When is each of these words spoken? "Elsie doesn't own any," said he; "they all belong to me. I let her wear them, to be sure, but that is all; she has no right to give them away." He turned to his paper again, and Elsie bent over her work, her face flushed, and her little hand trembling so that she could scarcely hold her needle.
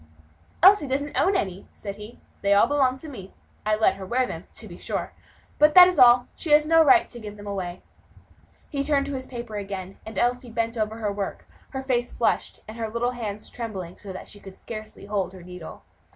"Elsie 0.63 0.87
doesn't 0.87 1.15
own 1.15 1.35
any," 1.35 1.67
said 1.75 1.97
he; 1.97 2.19
"they 2.41 2.55
all 2.55 2.65
belong 2.65 2.97
to 2.97 3.07
me. 3.07 3.35
I 3.67 3.75
let 3.75 3.97
her 3.97 4.05
wear 4.07 4.25
them, 4.25 4.47
to 4.55 4.67
be 4.67 4.75
sure, 4.79 5.13
but 5.59 5.75
that 5.75 5.87
is 5.87 5.99
all; 5.99 6.27
she 6.35 6.49
has 6.53 6.65
no 6.65 6.83
right 6.83 7.07
to 7.07 7.19
give 7.19 7.37
them 7.37 7.45
away." 7.45 7.83
He 8.71 8.83
turned 8.83 9.05
to 9.05 9.13
his 9.13 9.27
paper 9.27 9.57
again, 9.57 9.99
and 10.03 10.17
Elsie 10.17 10.49
bent 10.49 10.75
over 10.75 10.95
her 10.97 11.11
work, 11.11 11.47
her 11.69 11.83
face 11.83 12.11
flushed, 12.11 12.61
and 12.67 12.77
her 12.77 12.89
little 12.89 13.11
hand 13.11 13.47
trembling 13.53 13.95
so 13.95 14.11
that 14.11 14.27
she 14.27 14.39
could 14.39 14.57
scarcely 14.57 15.05
hold 15.05 15.33
her 15.33 15.43
needle. 15.43 15.83